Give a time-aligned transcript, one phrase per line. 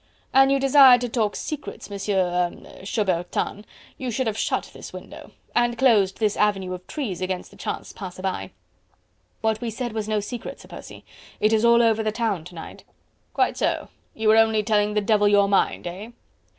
[0.33, 2.17] "An you desired to talk secrets, Monsieur...
[2.17, 2.83] er...
[2.83, 3.63] Chaubertin...
[3.99, 5.29] you should have shut this window...
[5.53, 8.49] and closed this avenue of trees against the chance passer by."
[9.41, 11.05] "What we said was no secret, Sir Percy.
[11.39, 12.83] It is all over the town to night."
[13.35, 13.89] "Quite so...
[14.15, 15.85] you were only telling the devil your mind...
[15.85, 16.09] eh?"